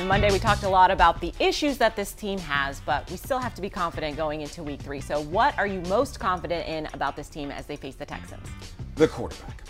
[0.00, 3.18] On Monday, we talked a lot about the issues that this team has, but we
[3.18, 5.02] still have to be confident going into week three.
[5.02, 8.48] So, what are you most confident in about this team as they face the Texans?
[8.94, 9.62] The quarterback.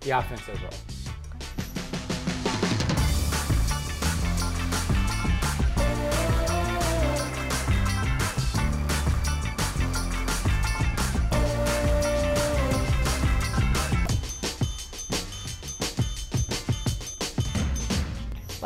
[0.00, 1.01] The offense overall.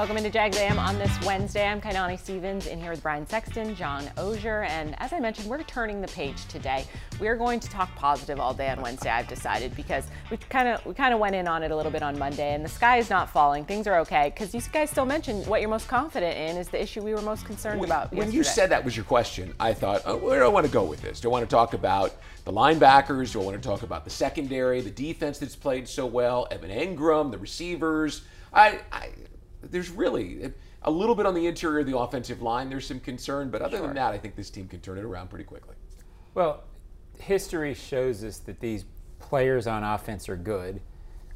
[0.07, 1.67] Welcome into Jags AM on this Wednesday.
[1.67, 5.61] I'm Kainani Stevens in here with Brian Sexton, John Oehser, and as I mentioned, we're
[5.65, 6.85] turning the page today.
[7.19, 9.11] We are going to talk positive all day on Wednesday.
[9.11, 11.91] I've decided because we kind of we kind of went in on it a little
[11.91, 13.65] bit on Monday, and the sky is not falling.
[13.65, 16.81] Things are okay because you guys still mentioned what you're most confident in is the
[16.81, 18.13] issue we were most concerned when, about.
[18.13, 18.37] When yesterday.
[18.37, 20.85] you said that was your question, I thought, oh, where do I want to go
[20.85, 21.19] with this?
[21.19, 23.33] Do I want to talk about the linebackers?
[23.33, 26.71] Do I want to talk about the secondary, the defense that's played so well, Evan
[26.71, 28.23] Engram, the receivers?
[28.53, 29.11] I, I
[29.71, 32.69] there's really a little bit on the interior of the offensive line.
[32.71, 33.87] There's some concern, but other Sure.
[33.87, 35.75] than that, I think this team can turn it around pretty quickly.
[36.35, 36.65] Well,
[37.19, 38.85] history shows us that these
[39.19, 40.81] players on offense are good.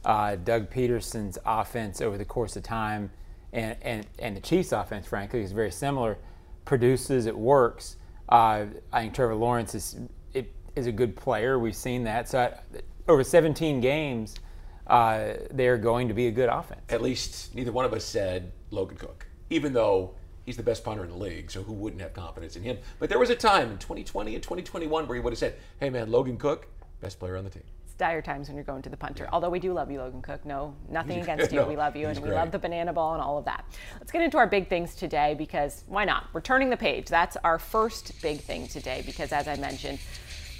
[0.04, 3.10] Uh, Doug Pederson's offense over the course of time,
[3.52, 6.16] and, and, and the Chiefs' offense, frankly, is very similar.
[6.64, 7.96] Produces, it works.
[8.28, 9.96] Uh, I think Trevor Lawrence is
[10.32, 11.58] it, is a good player.
[11.58, 12.28] We've seen that.
[12.28, 14.36] So I, over 17 games,
[14.86, 16.82] uh, they're going to be a good offense.
[16.88, 20.14] At least neither one of us said Logan Cooke, even though
[20.44, 22.78] he's the best punter in the league, so who wouldn't have confidence in him?
[22.98, 25.90] But there was a time in 2020 and 2021 where he would have said, hey
[25.90, 26.66] man, Logan Cooke,
[27.00, 27.62] best player on the team.
[27.84, 29.28] It's dire times when you're going to the punter.
[29.32, 30.44] Although we do love you, Logan Cooke.
[30.44, 31.60] No, nothing against you.
[31.60, 33.64] No, we love you, and he's we love the banana ball and all of that.
[33.98, 36.28] Let's get into our big things today because why not?
[36.32, 37.06] We're turning the page.
[37.06, 39.98] That's our first big thing today because, as I mentioned,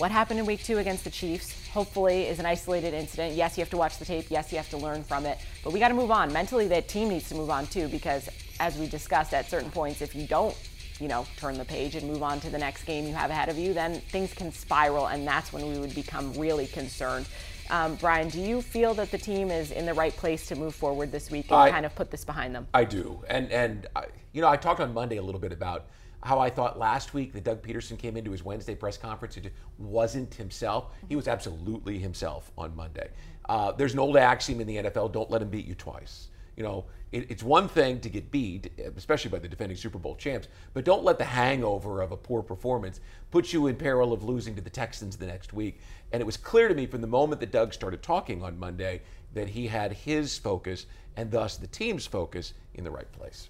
[0.00, 3.34] what happened in week two against the Chiefs hopefully is an isolated incident.
[3.34, 4.30] Yes, you have to watch the tape.
[4.30, 5.36] Yes, you have to learn from it.
[5.62, 6.32] But we got to move on.
[6.32, 10.00] Mentally, that team needs to move on too because, as we discussed at certain points,
[10.00, 10.56] if you don't
[11.00, 13.48] you know, turn the page and move on to the next game you have ahead
[13.50, 17.26] of you, then things can spiral, and that's when we would become really concerned.
[17.70, 20.74] Um, Brian, do you feel that the team is in the right place to move
[20.74, 22.66] forward this week and I- kind of put this behind them?
[22.74, 25.86] I do, and and I, you know, I talked on Monday a little bit about
[26.22, 29.44] how I thought last week that Doug Pederson came into his Wednesday press conference and
[29.44, 30.92] just wasn't himself.
[31.08, 33.08] He was absolutely himself on Monday.
[33.48, 36.28] Uh, there's an old axiom in the NFL: don't let him beat you twice.
[36.56, 40.14] You know, it, it's one thing to get beat, especially by the defending Super Bowl
[40.14, 43.00] champs, but don't let the hangover of a poor performance
[43.30, 45.80] put you in peril of losing to the Texans the next week.
[46.12, 49.02] And it was clear to me from the moment that Doug started talking on Monday
[49.32, 53.48] that he had his focus and thus the team's focus in the right place.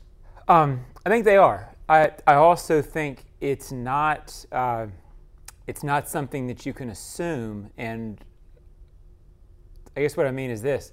[0.48, 1.68] Um, I think they are.
[1.90, 4.86] I, also think it's not uh,
[5.66, 7.70] it's not something that you can assume.
[7.76, 8.24] And
[9.96, 10.92] I guess what I mean is this: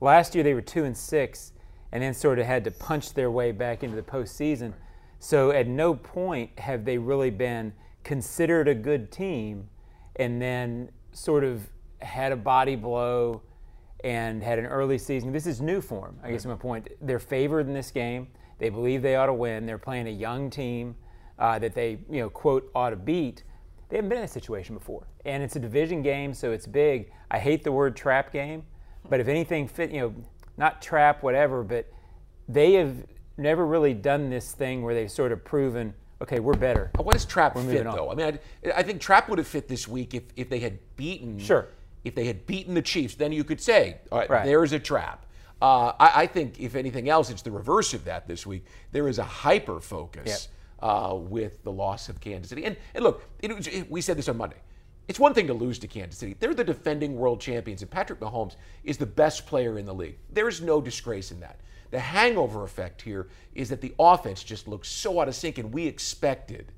[0.00, 1.52] last year they were two and six,
[1.92, 4.72] and then sort of had to punch their way back into the postseason.
[5.18, 9.68] So at no point have they really been considered a good team,
[10.16, 11.68] and then sort of
[12.00, 13.42] had a body blow
[14.02, 15.30] and had an early season.
[15.32, 16.20] This is new for them.
[16.22, 16.88] I guess my point.
[17.02, 18.28] They're favored in this game.
[18.58, 19.66] They believe they ought to win.
[19.66, 20.94] They're playing a young team
[21.38, 23.42] uh, that they, you know, quote, ought to beat.
[23.88, 27.10] They haven't been in a situation before, and it's a division game, so it's big.
[27.30, 28.64] I hate the word trap game,
[29.08, 30.14] but if anything, fit, you know,
[30.56, 31.86] not trap, whatever, but
[32.48, 32.96] they have
[33.36, 36.90] never really done this thing where they've sort of proven, okay, we're better.
[36.96, 38.10] What does Trap We're fit though?
[38.10, 40.78] I mean, I, I think Trap would have fit this week if, if they had
[40.96, 41.38] beaten.
[41.38, 41.68] Sure.
[42.04, 44.44] If they had beaten the Chiefs, then you could say, all right, Right.
[44.46, 45.25] there's a trap.
[45.60, 48.66] Uh, I, I think if anything else, it's the reverse of that this week.
[48.92, 50.48] There is a hyper focus
[50.80, 52.64] uh, with the loss of Kansas City.
[52.64, 54.56] And, and look, it it- we said this on Monday.
[55.08, 56.34] It's one thing to lose to Kansas City.
[56.38, 60.18] They're the defending world champions, and Patrick Mahomes is the best player in the league.
[60.30, 61.60] There is no disgrace in that.
[61.92, 65.72] The hangover effect here is that the offense just looks so out of sync, and
[65.72, 66.72] we expected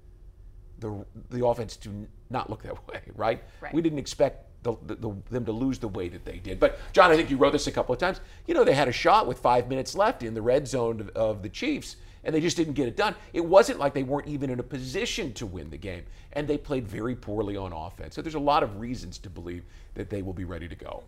[0.78, 3.43] the the offense to not look that way, right?
[3.61, 3.72] Right.
[3.75, 6.58] We didn't expect the, the, the, them to lose the way that they did.
[6.58, 8.20] But John, I think you wrote this a couple of times.
[8.46, 11.08] You know, they had a shot with five minutes left in the red zone of,
[11.10, 13.14] of the Chiefs, and they just didn't get it done.
[13.32, 16.58] It wasn't like they weren't even in a position to win the game, and they
[16.58, 18.14] played very poorly on offense.
[18.14, 19.64] So there's a lot of reasons to believe
[19.94, 21.04] that they will be ready to go.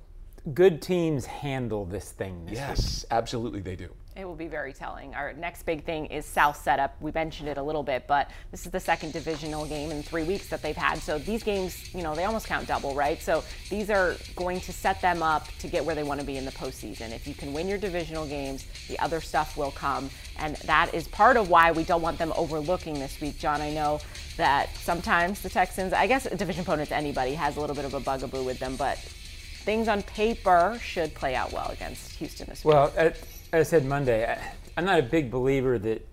[0.55, 2.46] Good teams handle this thing.
[2.46, 2.58] This week.
[2.58, 3.91] Yes, absolutely, they do.
[4.20, 5.14] It will be very telling.
[5.14, 6.94] Our next big thing is South setup.
[7.00, 10.25] We mentioned it a little bit, but this is the second divisional game in three
[10.25, 10.99] weeks that they've had.
[10.99, 13.19] So these games, you know, they almost count double, right?
[13.22, 16.37] So these are going to set them up to get where they want to be
[16.37, 17.12] in the postseason.
[17.12, 20.11] If you can win your divisional games, the other stuff will come.
[20.38, 23.38] And that is part of why we don't want them overlooking this week.
[23.38, 24.00] John, I know
[24.37, 27.87] that sometimes the Texans, I guess a division opponent to anybody has a little bit
[27.87, 32.46] of a bugaboo with them, but things on paper should play out well against Houston
[32.50, 32.75] this week.
[32.75, 33.14] Well, as
[33.52, 36.06] I said Monday, I- I'm not a big believer that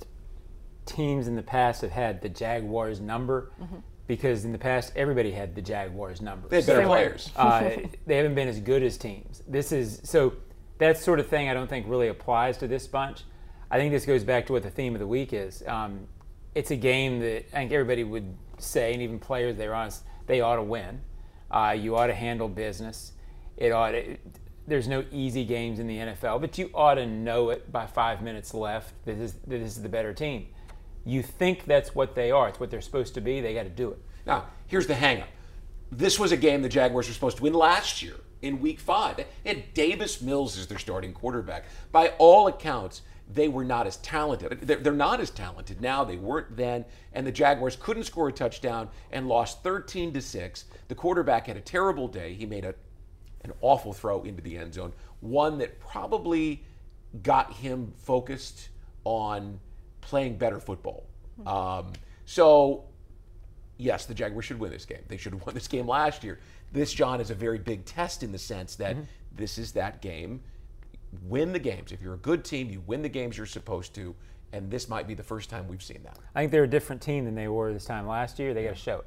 [0.85, 3.77] teams in the past have had the Jaguars number Mm-hmm.
[4.07, 6.47] because in the past everybody had the Jaguars number.
[6.47, 6.89] They had better They were.
[6.95, 7.31] players.
[7.35, 7.69] uh,
[8.05, 9.43] they haven't been as good as teams.
[9.47, 10.33] This is so
[10.79, 13.23] that sort of thing I don't think really applies to this bunch.
[13.69, 15.61] I think this goes back to what the theme of the week is.
[15.67, 16.07] Um,
[16.55, 20.39] it's a game that I think everybody would say, and even players, they're honest, they
[20.41, 21.01] ought to win.
[21.51, 23.11] Uh, you ought to handle business.
[23.57, 24.17] It ought to,
[24.67, 28.21] there's no easy games in the NFL, but you ought to know it by five
[28.21, 28.93] minutes left.
[29.05, 30.47] This is this is the better team.
[31.05, 32.49] You think that's what they are.
[32.49, 33.39] It's what they're supposed to be.
[33.39, 33.99] They got to do it.
[34.25, 35.27] Now, here's the hangup.
[35.89, 39.23] This was a game the Jaguars were supposed to win last year in week five.
[39.45, 41.63] And Davis Mills is their starting quarterback.
[41.93, 43.03] By all accounts,
[43.33, 44.59] they were not as talented.
[44.61, 46.03] They're they're not as talented now.
[46.03, 46.83] They weren't then.
[47.13, 50.65] And the Jaguars couldn't score a touchdown and lost 13 to 6.
[50.89, 52.33] The quarterback had a terrible day.
[52.33, 52.75] He made a,
[53.47, 56.63] an awful throw into the end zone, one that probably
[57.23, 58.69] got him focused
[59.03, 59.59] on
[60.01, 61.05] playing better football.
[61.45, 61.93] Um,
[62.25, 62.85] so
[63.77, 65.03] yes, the Jaguars should win this game.
[65.07, 66.39] They should have won this game last year.
[66.73, 68.97] This, John, is a very big test in the sense that
[69.35, 70.41] this is that game.
[71.23, 71.91] Win the games.
[71.91, 74.13] If you're a good team, you win the games you're supposed to.
[74.53, 76.17] And this might be the first time we've seen that.
[76.35, 78.53] I think they're a different team than they were this time last year.
[78.53, 79.05] They got to show it.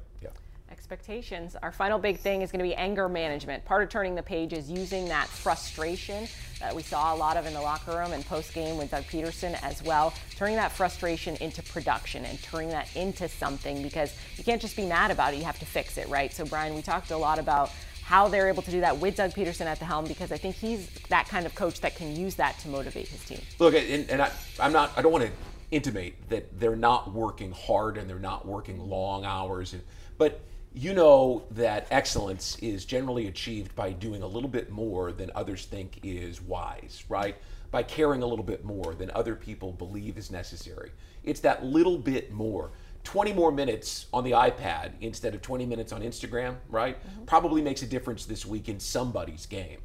[0.71, 1.57] Expectations.
[1.61, 3.65] Our final big thing is going to be anger management.
[3.65, 6.29] Part of turning the page is using that frustration
[6.61, 9.03] that we saw a lot of in the locker room and post game with Doug
[9.03, 10.13] Pederson as well.
[10.37, 14.85] Turning that frustration into production and turning that into something because you can't just be
[14.85, 16.31] mad about it, you have to fix it, right?
[16.31, 17.69] So, Brian, we talked a lot about
[18.01, 20.55] how they're able to do that with Doug Pederson at the helm because I think
[20.55, 23.41] he's that kind of coach that can use that to motivate his team.
[23.59, 24.91] Look, and, and I, I'm not.
[24.95, 25.31] I don't want to
[25.71, 29.75] intimate that they're not working hard and they're not working long hours,
[30.17, 30.39] but
[30.73, 35.65] you know that excellence is generally achieved by doing a little bit more than others
[35.65, 37.35] think is wise, right?
[37.71, 40.91] By caring a little bit more than other people believe is necessary.
[41.23, 42.71] It's that little bit more.
[43.03, 46.97] 20 more minutes on the iPad instead of 20 minutes on Instagram, right?
[47.25, 49.79] Probably makes a difference this week in somebody's game.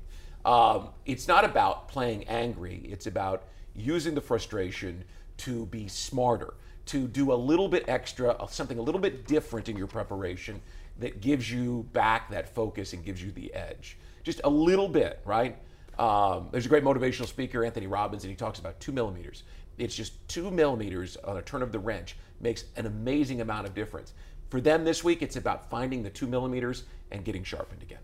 [0.44, 5.04] Um, it's not about playing angry, it's about using the frustration
[5.38, 6.54] to be smarter,
[6.86, 10.60] to do a little bit extra, something a little bit different in your preparation
[10.98, 13.98] that gives you back that focus and gives you the edge.
[14.22, 15.58] Just a little bit, right?
[15.98, 19.42] Um, there's a great motivational speaker, Anthony Robbins, and he talks about two millimeters.
[19.78, 23.74] It's just two millimeters on a turn of the wrench makes an amazing amount of
[23.74, 24.12] difference.
[24.50, 27.98] For them this week, it's about finding the two millimeters and getting sharpened again.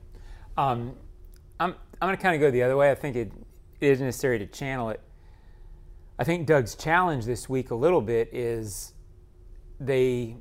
[0.57, 0.97] Um,
[1.61, 2.91] I'm, I'm going to kind of go the other way.
[2.91, 3.33] I think it
[3.81, 5.01] is necessary to channel it.
[6.23, 8.93] I think Doug's challenge this week a little bit is
[9.81, 10.37] they,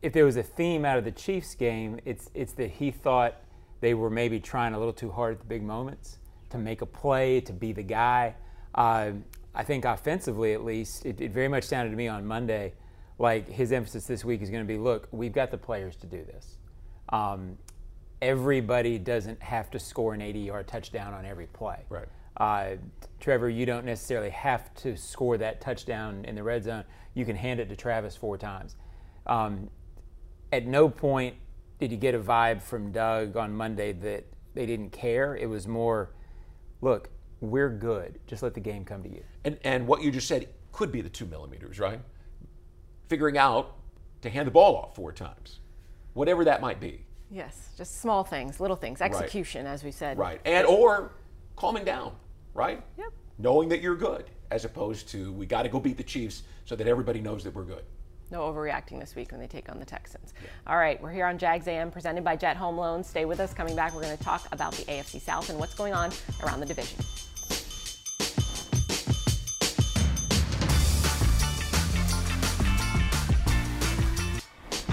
[0.00, 3.34] if there was a theme out of the Chiefs game, it's it's that he thought
[3.80, 6.18] they were maybe trying a little too hard at the big moments
[6.50, 8.36] to make a play, to be the guy.
[8.72, 9.10] Uh,
[9.52, 12.74] I think offensively, at least, it, it very much sounded to me on Monday
[13.18, 16.06] like his emphasis this week is going to be, look, we've got the players to
[16.06, 16.58] do this.
[17.08, 17.58] Um,
[18.22, 21.80] everybody doesn't have to score an 80-yard touchdown on every play.
[21.88, 22.06] Right.
[22.36, 22.76] Uh,
[23.20, 26.84] Trevor, you don't necessarily have to score that touchdown in the red zone.
[27.14, 28.76] You can hand it to Travis four times.
[29.26, 29.70] Um,
[30.52, 31.36] at no point
[31.78, 34.24] did you get a vibe from Doug on Monday that
[34.54, 35.36] they didn't care.
[35.36, 36.10] It was more,
[36.80, 37.10] look,
[37.40, 38.18] we're good.
[38.26, 39.22] Just let the game come to you.
[39.44, 42.00] And, and what you just said could be the two millimeters, right?
[43.08, 43.76] Figuring out
[44.22, 45.60] to hand the ball off four times,
[46.14, 50.16] whatever that might be, Yes, just small things, little things, execution, as we said.
[50.16, 50.40] right?
[50.44, 51.10] And or
[51.56, 52.12] calming down,
[52.56, 52.82] right?
[52.98, 53.12] Yep.
[53.38, 56.74] Knowing that you're good, as opposed to we got to go beat the Chiefs so
[56.74, 57.84] that everybody knows that we're good.
[58.30, 60.34] No overreacting this week when they take on the Texans.
[60.66, 63.06] All right, we're here on Jags AM presented by Jet Home Loans.
[63.06, 63.54] Stay with us.
[63.54, 66.10] Coming back, we're going to talk about the AFC South and what's going on
[66.42, 66.98] around the division.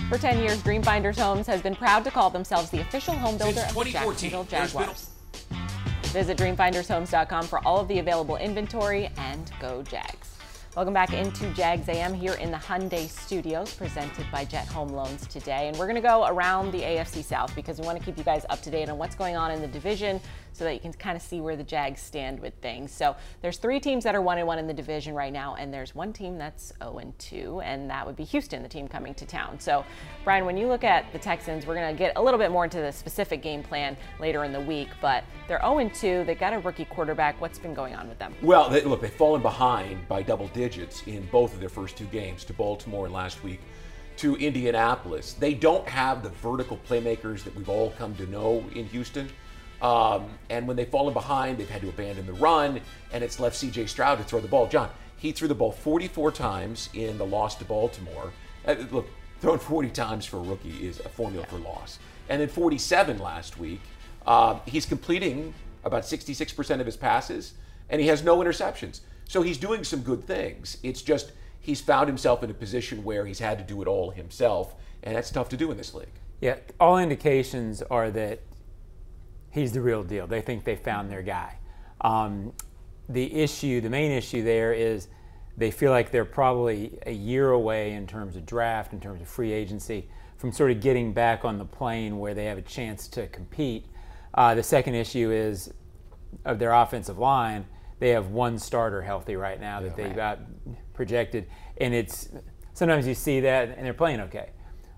[0.10, 3.38] For 10 years, Dream Finders Homes has been proud to call themselves the official home
[3.38, 5.10] builder of the Jacksonville there's been a- Jaguars.
[6.14, 10.23] Visit dreamfindershomes.com for all of the available inventory and go Jags.
[10.76, 15.28] Welcome back into Jags AM here in the Hyundai Studios, presented by Jet Home Loans
[15.28, 15.68] today.
[15.68, 18.24] And we're going to go around the AFC South because we want to keep you
[18.24, 20.20] guys up to date on what's going on in the division
[20.52, 22.92] so that you can kind of see where the Jags stand with things.
[22.92, 25.72] So there's three teams that are 1 and 1 in the division right now, and
[25.72, 29.14] there's one team that's 0 and 2, and that would be Houston, the team coming
[29.16, 29.60] to town.
[29.60, 29.86] So,
[30.24, 32.64] Brian, when you look at the Texans, we're going to get a little bit more
[32.64, 36.24] into the specific game plan later in the week, but they're 0 and 2.
[36.26, 37.40] They got a rookie quarterback.
[37.40, 38.34] What's been going on with them?
[38.42, 40.63] Well, they, look, they've fallen behind by double digits
[41.08, 43.60] in both of their first two games to Baltimore last week
[44.18, 45.34] to Indianapolis.
[45.34, 49.30] They don't have the vertical playmakers that we've all come to know in Houston.
[49.82, 52.80] Um, and when they've fallen behind, they've had to abandon the run,
[53.12, 53.88] and it's left C.J.
[53.88, 54.68] Stroud to throw the ball.
[54.68, 58.32] John, he threw the ball 44 times in the loss to Baltimore.
[58.66, 59.08] Uh, look,
[59.42, 62.00] throwing 40 times for a rookie is a formula for loss.
[62.30, 63.82] And then 47 last week.
[64.26, 65.54] Uh, he's completing
[65.84, 67.54] about 66% of his passes,
[67.90, 69.02] and he has no interceptions.
[69.34, 70.78] So he's doing some good things.
[70.84, 74.12] It's just he's found himself in a position where he's had to do it all
[74.12, 76.20] himself, and that's tough to do in this league.
[76.40, 78.42] Yeah, all indications are that
[79.50, 80.28] he's the real deal.
[80.28, 81.58] They think they found their guy.
[82.02, 82.54] Um,
[83.10, 85.08] the issue, the main issue there is
[85.58, 89.28] they feel like they're probably a year away in terms of draft, in terms of
[89.28, 93.08] free agency, from sort of getting back on the plane where they have a chance
[93.08, 93.88] to compete.
[94.36, 95.74] Uh, the second issue is
[96.46, 97.66] of their offensive line.
[98.04, 100.40] They have one starter healthy right now that they've got
[100.94, 102.28] projected, and it's
[102.74, 104.50] sometimes you see that and they're playing okay.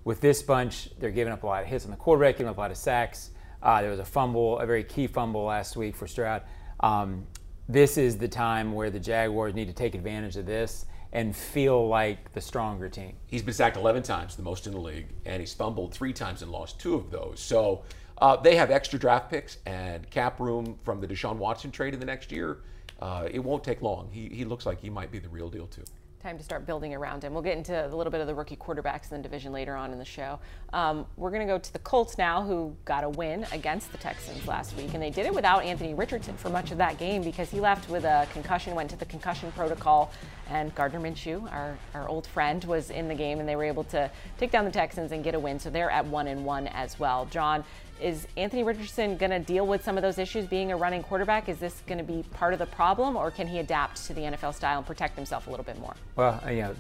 [0.04, 2.58] With this bunch, they're giving up a lot of hits on the quarterback, giving up
[2.58, 3.30] a lot of sacks.
[3.62, 6.42] Uh, there was a fumble, a very key fumble last week for Stroud.
[6.80, 7.28] Um,
[7.70, 11.88] this is the time where the Jaguars need to take advantage of this and feel
[11.88, 13.18] like the stronger team.
[13.28, 16.42] He's been sacked 11 times, the most in the league, and he's fumbled three times
[16.42, 17.40] and lost two of those.
[17.40, 17.84] So
[18.18, 22.00] uh, they have extra draft picks and cap room from the Deshaun Watson trade in
[22.00, 22.62] the next year.
[23.00, 24.10] Uh, it won't take long.
[24.12, 25.84] He, he looks like he might be the real deal, too
[26.26, 27.34] time to start building around him.
[27.34, 29.92] We'll get into a little bit of the rookie quarterbacks in the division later on
[29.92, 30.40] in the show.
[30.74, 34.00] Um, we're going to go to the Colts now, who got a win against the
[34.00, 37.22] Texans last week, and they did it without Anthony Richardson for much of that game
[37.22, 40.12] because he left with a concussion, went to the concussion protocol,
[40.50, 43.84] and Gardner Minshew, our, our old friend, was in the game, and they were able
[43.84, 44.10] to
[44.40, 45.60] take down the Texans and get a win.
[45.60, 47.28] So they're at one and one as well.
[47.28, 47.64] John,
[48.02, 51.48] is Anthony Richardson going to deal with some of those issues being a running quarterback?
[51.48, 54.22] Is this going to be part of the problem, or can he adapt to the
[54.22, 55.96] NFL style and protect himself a little bit more?
[56.16, 56.76] Well, you know,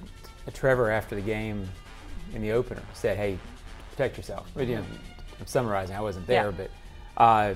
[0.53, 1.67] Trevor after the game
[2.33, 3.37] in the opener said, "Hey,
[3.91, 4.83] protect yourself." You know,
[5.39, 5.95] I'm summarizing.
[5.95, 6.67] I wasn't there, yeah.
[7.15, 7.53] but uh,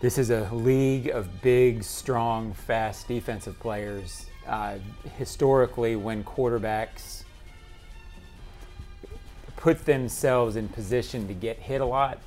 [0.00, 4.26] this is a league of big, strong, fast defensive players.
[4.46, 4.78] Uh,
[5.16, 7.24] historically, when quarterbacks
[9.56, 12.18] put themselves in position to get hit a lot,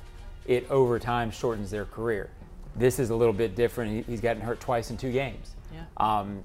[0.46, 2.30] it over time shortens their career.
[2.76, 4.06] This is a little bit different.
[4.06, 5.54] He's gotten hurt twice in two games.
[5.72, 5.84] Yeah.
[5.96, 6.44] Um,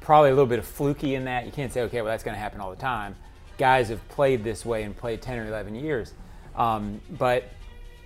[0.00, 1.46] probably a little bit of fluky in that.
[1.46, 3.16] You can't say, okay, well, that's going to happen all the time.
[3.58, 6.14] Guys have played this way and played 10 or 11 years.
[6.56, 7.50] Um, but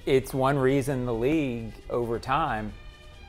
[0.04, 2.72] it's one reason the league over time,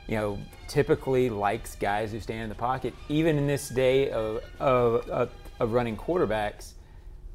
[0.06, 0.38] you know,
[0.68, 2.94] typically likes guys who stand in the pocket.
[3.08, 6.72] Even in this day of, of, of running quarterbacks,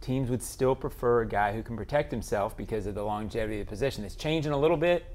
[0.01, 3.67] teams would still prefer a guy who can protect himself because of the longevity of
[3.67, 4.03] the position.
[4.03, 5.05] It's changing a little bit,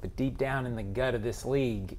[0.00, 1.96] but deep down in the gut of this league,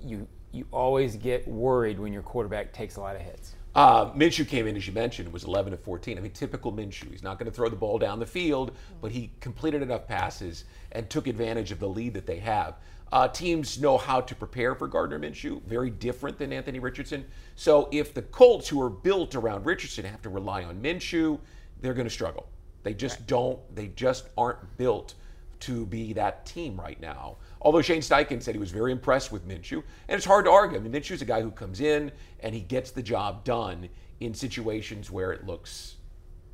[0.00, 3.54] you you always get worried when your quarterback takes a lot of hits.
[3.74, 6.18] Uh, Minshew came in, as you mentioned, was 11 of 14.
[6.18, 7.08] I mean, typical Minshew.
[7.10, 10.64] He's not going to throw the ball down the field, but he completed enough passes
[10.90, 12.74] and took advantage of the lead that they have.
[13.12, 17.24] Uh, teams know how to prepare for Gardner Minshew, very different than Anthony Richardson.
[17.56, 21.40] So if the Colts, who are built around Richardson, have to rely on Minshew,
[21.80, 22.46] they're going to struggle.
[22.82, 23.26] They just right.
[23.26, 23.74] don't.
[23.74, 25.14] They just aren't built
[25.60, 27.36] to be that team right now.
[27.60, 30.78] Although Shane Steichen said he was very impressed with Minshew, and it's hard to argue.
[30.78, 33.88] I mean, Minshew's a guy who comes in and he gets the job done
[34.20, 35.96] in situations where it looks,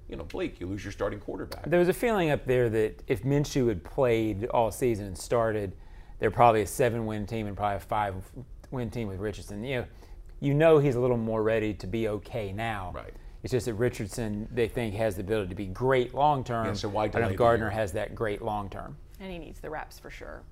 [0.09, 0.59] you know, bleak.
[0.59, 1.69] You lose your starting quarterback.
[1.69, 5.77] There was a feeling up there that if Minshew had played all season and started,
[6.19, 9.63] they're probably a seven-win team and probably a five-win team with Richardson.
[9.65, 9.85] You know,
[10.41, 12.93] you know he's a little more ready to be okay now.
[12.95, 13.15] Right.
[13.43, 16.67] It's just that Richardson, they think, has the ability to be great long term.
[16.67, 18.97] Yeah, so why I don't know if Gardner has that great long term.
[19.21, 20.43] And he needs the reps for sure.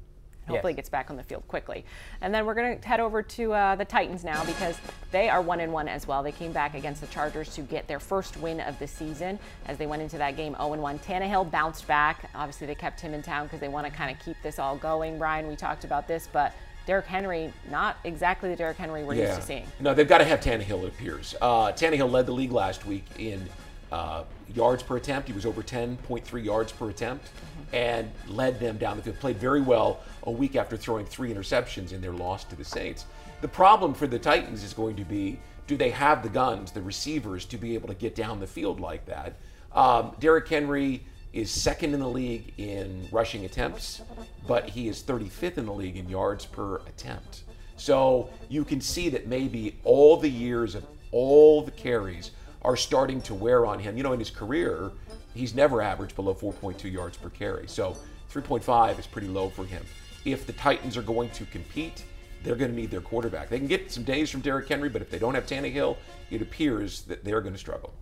[0.46, 0.76] Hopefully, yes.
[0.76, 1.84] gets back on the field quickly.
[2.20, 4.78] And then we're going to head over to uh, the Titans now because
[5.10, 6.22] they are one and one as well.
[6.22, 9.78] They came back against the Chargers to get their first win of the season as
[9.78, 10.98] they went into that game 0 1.
[11.00, 12.30] Tannehill bounced back.
[12.34, 14.76] Obviously, they kept him in town because they want to kind of keep this all
[14.76, 15.18] going.
[15.18, 16.52] Brian, we talked about this, but
[16.86, 19.28] Derrick Henry, not exactly the Derrick Henry we're yeah.
[19.28, 19.66] used to seeing.
[19.80, 21.34] No, they've got to have Tannehill, it appears.
[21.40, 23.48] Uh, Tannehill led the league last week in
[23.94, 25.28] uh, yards per attempt.
[25.28, 27.76] He was over 10.3 yards per attempt mm-hmm.
[27.76, 29.20] and led them down the field.
[29.20, 33.06] Played very well a week after throwing three interceptions in their loss to the Saints.
[33.40, 36.82] The problem for the Titans is going to be do they have the guns, the
[36.82, 39.36] receivers, to be able to get down the field like that?
[39.72, 44.02] Um, Derrick Henry is second in the league in rushing attempts,
[44.46, 47.44] but he is 35th in the league in yards per attempt.
[47.76, 52.32] So you can see that maybe all the years of all the carries
[52.64, 53.97] are starting to wear on him.
[53.97, 54.90] You know, in his career,
[55.35, 57.68] he's never averaged below 4.2 yards per carry.
[57.68, 57.97] So
[58.33, 59.85] 3.5 is pretty low for him.
[60.25, 62.04] If the Titans are going to compete,
[62.42, 63.49] they're going to need their quarterback.
[63.49, 65.97] They can get some days from Derrick Henry, but if they don't have Tannehill,
[66.30, 67.94] it appears that they're going to struggle.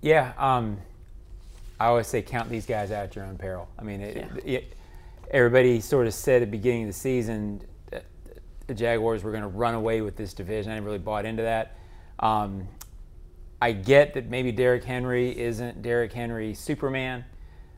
[0.00, 0.78] Yeah, um,
[1.78, 3.68] I always say count these guys out at your own peril.
[3.78, 4.58] I mean, it, yeah.
[4.58, 4.76] it,
[5.30, 7.62] everybody sort of said at the beginning of the season
[8.72, 10.72] the Jaguars were going to run away with this division.
[10.72, 11.76] I didn't really bought into that.
[12.20, 12.68] Um,
[13.62, 17.24] I get that maybe Derrick Henry isn't Derrick Henry Superman.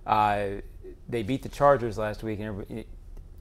[0.07, 0.47] Uh,
[1.11, 2.87] they beat the Chargers last week, and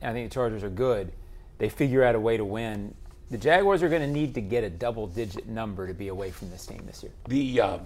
[0.01, 1.13] I think the Chargers are good.
[1.57, 2.95] They figure out a way to win.
[3.31, 6.49] The Jaguars are going to need to get a double-digit number to be away from
[6.49, 7.13] this team this year.
[7.29, 7.85] The, um,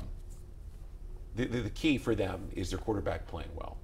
[1.36, 3.78] the, the, the key for them is their quarterback playing well,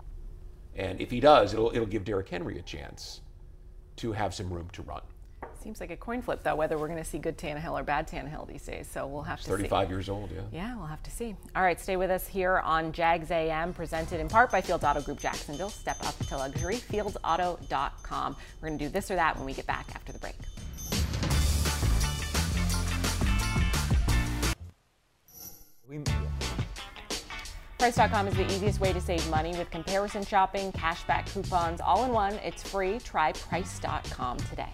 [0.75, 3.22] and if he does, it'll it'll give Derrick Henry a chance
[3.98, 5.01] to have some room to run.
[5.63, 8.05] Seems like a coin flip, though, whether we're going to see good Tannehill or bad
[8.05, 8.86] Tannehill these days.
[8.86, 9.70] So we'll have to 35 see.
[9.70, 10.41] 35 years old, yeah.
[10.51, 11.38] Yeah, we'll have to see.
[11.55, 15.00] All right, stay with us here on Jags AM, presented in part by Fields Auto
[15.00, 15.70] Group Jacksonville.
[15.70, 18.36] Step up to luxury, fieldsauto.com.
[18.62, 20.36] We're going to do this or that when we get back after the break.
[27.79, 32.12] Price.com is the easiest way to save money with comparison shopping, cashback coupons, all in
[32.12, 32.34] one.
[32.43, 33.00] It's free.
[33.00, 34.70] Try Price.com today.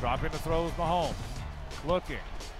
[0.00, 1.14] Dropping the throws, Mahomes.
[1.86, 2.16] Looking.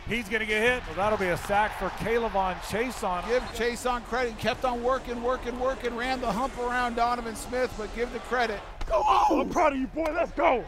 [0.07, 0.83] He's going to get hit.
[0.87, 3.27] Well, that'll be a sack for K'Lavon Chaisson.
[3.27, 4.39] Give Chaisson credit.
[4.39, 5.97] Kept on working, working, working.
[5.97, 8.61] Ran the hump around Donovan Smith, but give the credit.
[8.87, 9.41] Go on!
[9.41, 10.13] I'm proud of you, boy.
[10.15, 10.63] Let's go.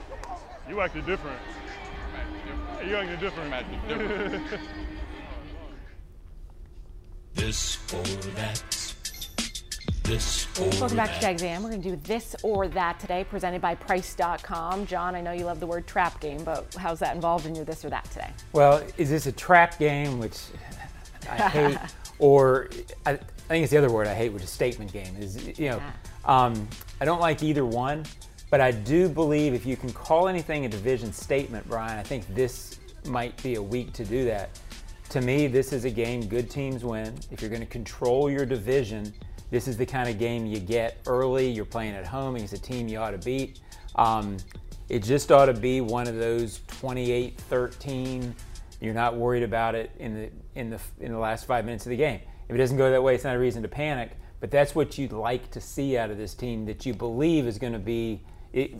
[0.68, 1.38] You acting different.
[2.86, 3.88] You acting different.
[3.88, 4.60] different.
[7.46, 8.60] This or that.
[10.02, 11.62] This Welcome back to Jags AM.
[11.62, 14.84] We're going to do this or that today, presented by Price.com.
[14.86, 17.64] John, I know you love the word trap game, but how's that involved in your
[17.64, 18.30] this or that today?
[18.52, 20.40] Well, is this a trap game, which
[21.30, 21.78] I hate,
[22.18, 22.68] or
[23.04, 25.14] I, I, think it's the other word I hate, which is statement game.
[25.16, 25.82] Is you know,
[26.24, 26.68] um,
[27.00, 28.06] I don't like either one,
[28.50, 32.26] but I do believe if you can call anything a division statement, Brian, I think
[32.34, 34.50] this might be a week to do that.
[35.10, 37.14] To me, this is a game good teams win.
[37.30, 39.12] If you're going to control your division
[39.50, 41.48] this is the kind of game you get early.
[41.48, 43.60] You're playing at home against a team you ought to beat.
[43.94, 44.38] Um,
[44.88, 48.32] it just ought to be one of those 28-13.
[48.80, 51.90] You're not worried about it in the in the in the last five minutes of
[51.90, 52.20] the game.
[52.48, 54.10] If it doesn't go that way, it's not a reason to panic.
[54.38, 57.58] But that's what you'd like to see out of this team that you believe is
[57.58, 58.20] going to be
[58.52, 58.74] it,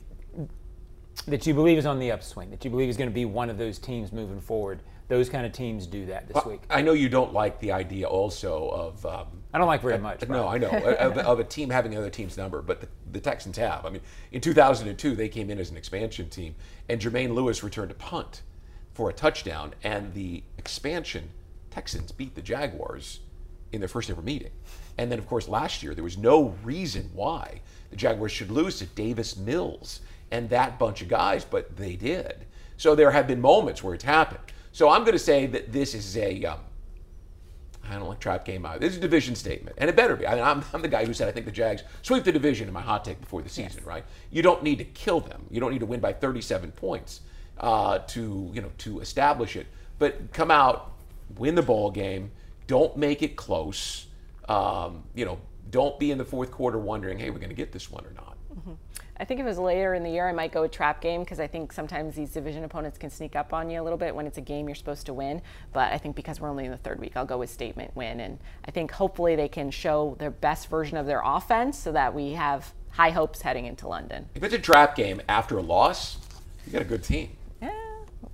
[1.27, 2.51] that you believe is on the upswing.
[2.51, 4.81] That you believe is going to be one of those teams moving forward.
[5.09, 6.63] Those kind of teams do that this well, week.
[6.69, 9.07] I know you don't like the idea also of.
[9.07, 10.25] Um, I don't like very much.
[10.25, 13.21] Uh, no, I know of, of, a team having another team's number, but the, the,
[13.21, 13.87] Texans have.
[13.87, 16.57] I mean, in 2002 they came in as an expansion team,
[16.89, 18.43] and Jermaine Lewis returned a punt
[18.95, 21.31] for a touchdown, and the expansion
[21.71, 23.21] Texans beat the Jaguars
[23.71, 24.53] in their first ever meeting.
[24.99, 28.79] And then, of course, last year there was no reason why the Jaguars should lose
[28.79, 32.47] to Davis Mills and that bunch of guys, but they did.
[32.77, 34.41] So there have been moments where it's happened.
[34.77, 36.45] So I'm going to say that this is a.
[36.45, 36.59] Um,
[37.89, 38.79] I don't like trap game either.
[38.79, 40.27] This is a division statement, and it better be.
[40.27, 42.69] I mean, I'm, I'm, the guy who said I think the Jags sweep the division
[42.69, 43.87] in my hot take before the season, yes.
[43.87, 44.05] right?
[44.31, 45.47] You don't need to kill them.
[45.51, 47.23] You don't need to win by 37 points
[47.59, 49.67] uh, to you know to establish it.
[49.99, 50.93] But come out,
[51.39, 52.31] win the ball game.
[52.67, 54.09] Don't make it close.
[54.47, 55.39] Um, you know,
[55.71, 58.13] don't be in the fourth quarter wondering, hey, we're going to get this one or
[58.13, 58.37] not.
[58.55, 58.73] Mm-hmm.
[59.19, 61.23] I think if it was later in the year, I might go a trap game
[61.23, 64.15] because I think sometimes these division opponents can sneak up on you a little bit
[64.15, 65.41] when it's a game you're supposed to win.
[65.73, 68.21] But I think because we're only in the third week, I'll go with statement win.
[68.21, 72.15] And I think hopefully they can show their best version of their offense so that
[72.15, 74.29] we have high hopes heading into London.
[74.35, 76.19] If it's a trap game after a loss,
[76.67, 77.31] you got a good team.
[77.63, 77.71] Yeah,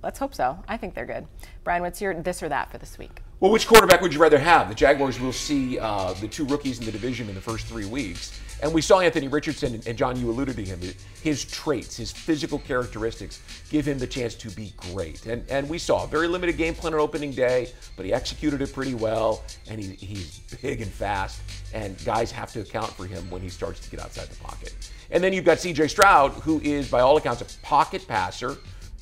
[0.01, 0.61] let's hope so.
[0.67, 1.27] I think they're good.
[1.63, 3.21] Brian, what's your this or that for this week?
[3.39, 4.69] Well, which quarterback would you rather have?
[4.69, 7.85] The Jaguars will see uh, the two rookies in the division in the first three
[7.85, 8.39] weeks.
[8.63, 10.79] And we saw Anthony Richardson, and John, you alluded to him.
[11.21, 15.25] His traits, his physical characteristics give him the chance to be great.
[15.25, 18.61] And, and we saw a very limited game plan on opening day, but he executed
[18.61, 19.43] it pretty well.
[19.69, 21.41] And he, he's big and fast,
[21.73, 24.73] and guys have to account for him when he starts to get outside the pocket.
[25.11, 28.55] And then you've got CJ Stroud, who is, by all accounts, a pocket passer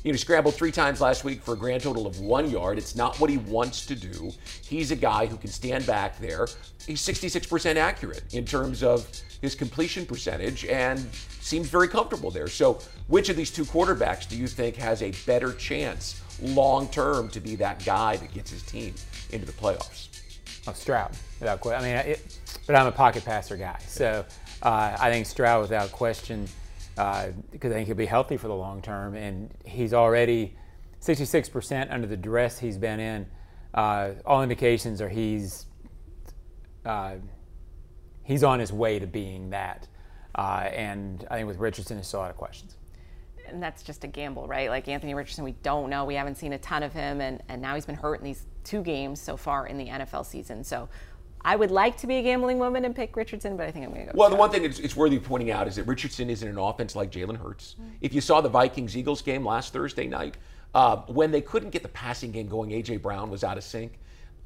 [0.04, 2.78] you know, scrambled three times last week for a grand total of one yard.
[2.78, 4.32] It's not what he wants to do.
[4.64, 6.48] He's a guy who can stand back there.
[6.88, 9.08] He's 66% accurate in terms of
[9.42, 11.00] his completion percentage and
[11.40, 12.48] seems very comfortable there.
[12.48, 17.30] So, which of these two quarterbacks do you think has a better chance long term
[17.30, 18.96] to be that guy that gets his team
[19.32, 20.08] into the playoffs?
[20.68, 21.84] Oh, Stroud, without question.
[21.84, 22.38] I mean, it,
[22.68, 24.24] but I'm a pocket passer guy, so
[24.62, 26.48] uh, I think Stroud, without question
[27.02, 29.16] uh, because I think he'll be healthy for the long term.
[29.16, 30.56] And he's already
[31.02, 33.26] 66% under the duress he's been in.
[33.74, 35.66] Uh, all indications are he's
[36.86, 37.16] uh,
[38.22, 39.88] he's on his way to being that.
[40.36, 42.76] Uh, and I think with Richardson, there's still a lot of questions.
[43.48, 44.70] and that's just a gamble, right?
[44.70, 46.06] Like Anthony Richardson, we don't know.
[46.06, 48.46] We haven't seen a ton of him, and, and now he's been hurt in these
[48.64, 50.64] two games so far in the NFL season.
[50.64, 50.88] So
[51.44, 53.94] I would like to be a gambling woman and pick Richardson, but I think I'm
[53.94, 54.18] going to go.
[54.18, 56.58] Well, the one thing it's, it's worthy of pointing out is that Richardson isn't an
[56.58, 57.76] offense like Jalen Hurts.
[58.00, 60.38] If you saw the Vikings Eagles game last Thursday night,
[60.74, 64.00] uh, when they couldn't get the passing game going, AJ Brown was out of sync.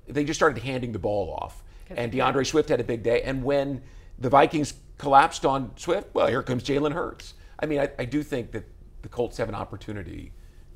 [0.08, 3.22] They just started handing the ball off, and D'Andre Swift had a big day.
[3.24, 3.82] And when
[4.20, 7.34] the Vikings collapsed on Swift, well, here comes Jalen Hurts.
[7.60, 8.66] I mean, I, I do think that
[9.02, 10.32] the Colts have an opportunity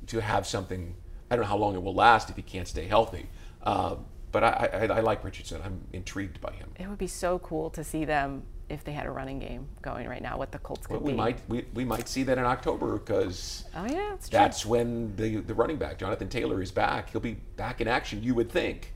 [0.08, 0.94] to have something.
[1.30, 3.28] I don't know how long it will last if he can't stay healthy.
[3.62, 3.96] Uh,
[4.32, 5.60] but I, I, I like Richardson.
[5.64, 6.70] I'm intrigued by him.
[6.78, 10.06] It would be so cool to see them if they had a running game going
[10.08, 10.38] right now.
[10.38, 11.16] What the Colts could Well, we be.
[11.16, 14.18] might we, we might see that in October because Oh yeah, true.
[14.30, 17.10] that's when the the running back Jonathan Taylor is back.
[17.10, 18.22] He'll be back in action.
[18.22, 18.92] You would think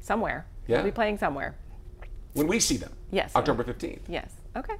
[0.00, 0.46] somewhere.
[0.66, 0.78] Yeah.
[0.78, 1.54] We'll be playing somewhere.
[2.32, 2.92] when we see them.
[3.12, 3.34] Yes.
[3.36, 4.02] October fifteenth.
[4.08, 4.32] Yes.
[4.56, 4.74] Okay.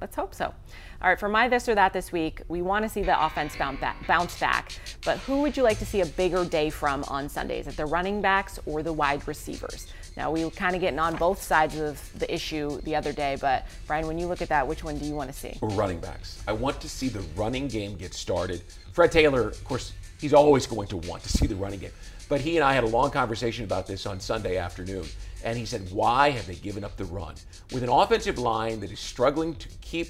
[0.00, 0.54] Let's hope so.
[1.00, 3.54] All right, for my this or that this week, we want to see the offense
[3.54, 4.80] bounce back.
[5.04, 7.68] But who would you like to see a bigger day from on Sundays?
[7.68, 9.86] At the running backs or the wide receivers?
[10.16, 13.36] Now we were kind of getting on both sides of the issue the other day,
[13.40, 15.56] but Brian, when you look at that, which one do you want to see?
[15.62, 16.42] Running backs.
[16.48, 18.64] I want to see the running game get started.
[18.92, 21.92] Fred Taylor, of course, he's always going to want to see the running game.
[22.28, 25.06] But he and I had a long conversation about this on Sunday afternoon.
[25.44, 27.36] And he said, Why have they given up the run?
[27.72, 30.08] With an offensive line that is struggling to keep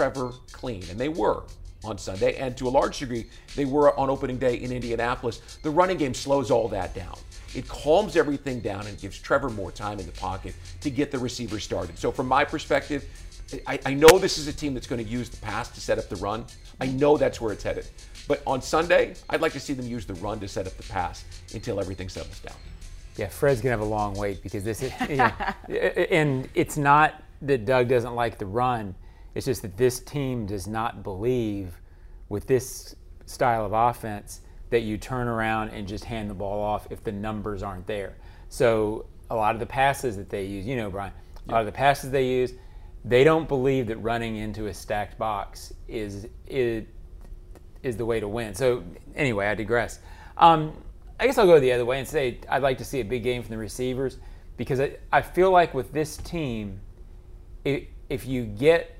[0.00, 1.42] Trevor clean, and they were
[1.84, 5.58] on Sunday, and to a large degree, they were on opening day in Indianapolis.
[5.62, 7.18] The running game slows all that down.
[7.54, 11.18] It calms everything down and gives Trevor more time in the pocket to get the
[11.18, 11.98] receiver started.
[11.98, 13.04] So, from my perspective,
[13.66, 15.98] I, I know this is a team that's going to use the pass to set
[15.98, 16.46] up the run.
[16.80, 17.86] I know that's where it's headed.
[18.26, 20.84] But on Sunday, I'd like to see them use the run to set up the
[20.84, 22.56] pass until everything settles down.
[23.18, 27.64] Yeah, Fred's gonna have a long wait because this is, yeah, and it's not that
[27.64, 28.94] Doug doesn't like the run.
[29.34, 31.80] It's just that this team does not believe
[32.28, 34.40] with this style of offense
[34.70, 38.16] that you turn around and just hand the ball off if the numbers aren't there.
[38.48, 41.12] So a lot of the passes that they use, you know, Brian,
[41.48, 42.52] a lot of the passes they use,
[43.04, 46.84] they don't believe that running into a stacked box is is
[47.82, 48.54] is the way to win.
[48.54, 50.00] So anyway, I digress.
[50.36, 50.74] Um,
[51.18, 53.22] I guess I'll go the other way and say I'd like to see a big
[53.22, 54.18] game from the receivers
[54.56, 56.80] because I, I feel like with this team,
[57.64, 58.99] i if you get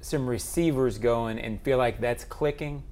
[0.00, 2.82] some receivers going and feel like that's clicking,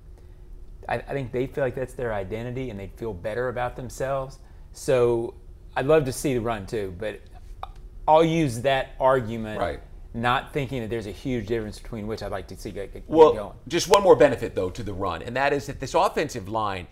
[0.88, 4.38] I, I think they feel like that's their identity and they feel better about themselves.
[4.72, 5.34] So
[5.76, 7.20] I'd love to see the run too, but
[8.08, 9.80] I'll use that argument, Right.
[10.14, 13.04] not thinking that there's a huge difference between which I'd like to see get, get
[13.08, 13.52] Well, going.
[13.68, 16.86] just one more benefit though to the run, and that is that this offensive line,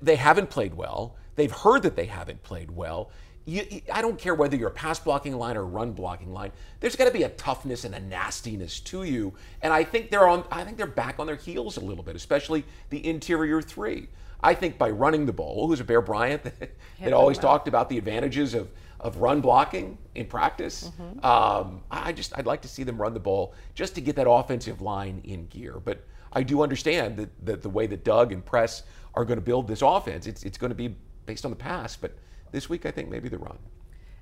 [0.00, 1.16] they haven't played well.
[1.36, 3.10] They've heard that they haven't played well.
[3.44, 6.52] You, I don't care whether you're a pass blocking line or run blocking line.
[6.78, 10.28] There's got to be a toughness and a nastiness to you, and I think they're
[10.28, 10.44] on.
[10.50, 14.08] I think they're back on their heels a little bit, especially the interior three.
[14.44, 17.88] I think by running the ball, who's a Bear Bryant that, that always talked about
[17.88, 20.90] the advantages of of run blocking in practice.
[21.24, 24.16] Um, I I just I'd like to see them run the ball just to get
[24.16, 25.80] that offensive line in gear.
[25.84, 29.44] But I do understand that, that the way that Doug and Press are going to
[29.44, 30.94] build this offense, it's it's going to be
[31.26, 31.96] based on the pass.
[31.96, 32.16] But
[32.52, 33.58] this week, I think maybe the run.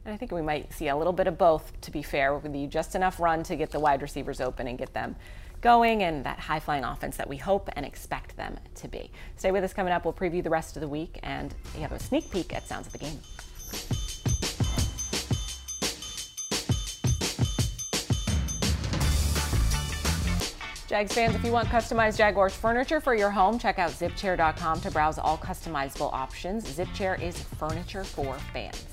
[0.04, 2.50] And I think we might see a little bit of both, to be fair, with
[2.50, 5.14] the just enough run to get the wide receivers open and get them
[5.60, 9.10] going, and that high flying offense that we hope and expect them to be.
[9.36, 10.06] Stay with us coming up.
[10.06, 12.86] We'll preview the rest of the week, and we have a sneak peek at Sounds
[12.86, 13.99] of the Game.
[20.90, 24.90] Jags fans, if you want customized Jaguars furniture for your home, check out zipchair.com to
[24.90, 26.64] browse all customizable options.
[26.64, 28.89] Zipchair is furniture for fans.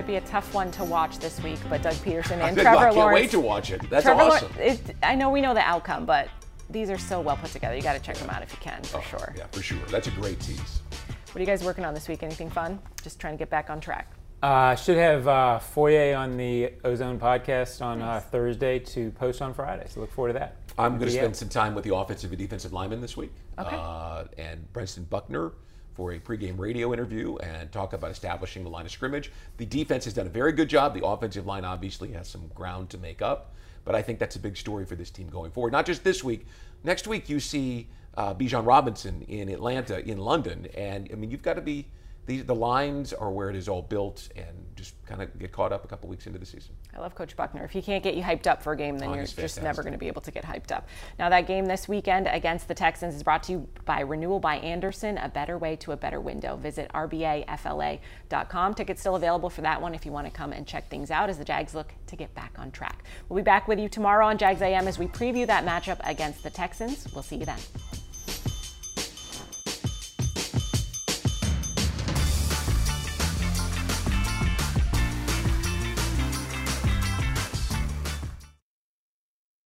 [0.00, 2.84] Might be a tough one to watch this week, but Doug Pederson and I Trevor
[2.84, 3.20] can't Lawrence.
[3.20, 3.82] wait to watch it.
[3.90, 4.50] That's Trevor Law- awesome.
[4.58, 6.28] it, I know we know the outcome, but
[6.70, 7.76] these are so well put together.
[7.76, 9.34] You got to check them out if you can, for sure.
[9.36, 9.76] Yeah, for sure.
[9.90, 10.80] That's a great tease.
[11.26, 12.22] What are you guys working on this week?
[12.22, 12.78] Anything fun?
[13.02, 14.10] Just trying to get back on track.
[14.42, 19.52] Uh, should have uh, Foyé on the O-Zone podcast on uh, Thursday to post on
[19.52, 19.84] Friday.
[19.90, 20.56] So look forward to that.
[20.78, 21.20] I'm going to Yeah.
[21.24, 23.34] spend some time with the offensive and defensive linemen this week.
[23.58, 23.76] Okay.
[23.78, 25.52] Uh, and Brentson Buckner
[25.94, 29.30] for a pregame radio interview and talk about establishing the line of scrimmage.
[29.56, 30.94] The defense has done a very good job.
[30.94, 33.54] The offensive line obviously has some ground to make up.
[33.84, 35.72] But I think that's a big story for this team going forward.
[35.72, 36.46] Not just this week.
[36.84, 40.66] Next week, you see uh, Bijan Robinson in Atlanta, in London.
[40.76, 41.86] And, I mean, you've got to be.
[42.30, 45.72] The, the lines are where it is all built and just kind of get caught
[45.72, 46.72] up a couple weeks into the season.
[46.96, 47.64] I love Coach Buckner.
[47.64, 49.64] If he can't get you hyped up for a game, then Oh, you're just fantastic.
[49.64, 50.86] never going to be able to get hyped up.
[51.18, 54.58] Now, that game this weekend against the Texans is brought to you by Renewal by
[54.58, 56.54] Andersen, a better way to a better window.
[56.54, 58.74] Visit rbafla.com.
[58.74, 61.30] Tickets still available for that one if you want to come and check things out
[61.30, 63.02] as the Jags look to get back on track.
[63.28, 66.44] We'll be back with you tomorrow on Jags AM as we preview that matchup against
[66.44, 67.08] the Texans.
[67.12, 67.58] We'll see you then.